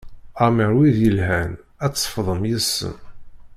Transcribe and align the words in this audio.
Amer 0.45 0.71
wid 0.75 0.97
yelhan 1.03 1.51
ad 1.85 1.91
tt-ṣefḍem 1.93 2.41
yes-sen. 2.49 2.95